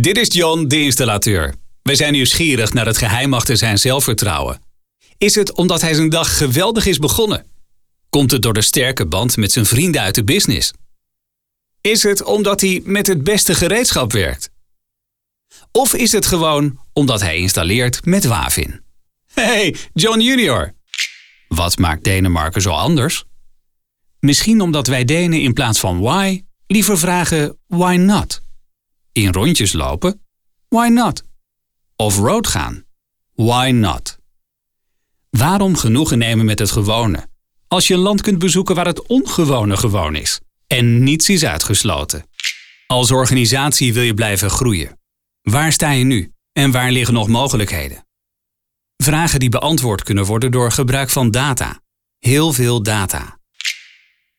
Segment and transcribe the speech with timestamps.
[0.00, 1.54] Dit is John, de installateur.
[1.82, 4.62] Wij zijn nieuwsgierig naar het geheim achter zijn zelfvertrouwen.
[5.18, 7.46] Is het omdat hij zijn dag geweldig is begonnen?
[8.10, 10.72] Komt het door de sterke band met zijn vrienden uit de business?
[11.80, 14.50] Is het omdat hij met het beste gereedschap werkt?
[15.72, 18.80] Of is het gewoon omdat hij installeert met Wavin?
[19.32, 20.74] Hey, John Junior!
[21.48, 23.24] Wat maakt Denemarken zo anders?
[24.20, 28.44] Misschien omdat wij Denen in plaats van why liever vragen why not?
[29.16, 30.20] In rondjes lopen?
[30.68, 31.22] Why not?
[31.96, 32.84] Of road gaan?
[33.34, 34.18] Why not?
[35.30, 37.28] Waarom genoegen nemen met het gewone?
[37.68, 42.24] Als je een land kunt bezoeken waar het ongewone gewoon is en niets is uitgesloten.
[42.86, 44.98] Als organisatie wil je blijven groeien.
[45.42, 48.06] Waar sta je nu en waar liggen nog mogelijkheden?
[48.96, 51.80] Vragen die beantwoord kunnen worden door gebruik van data.
[52.18, 53.35] Heel veel data.